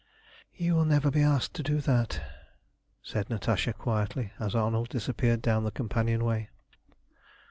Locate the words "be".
1.11-1.21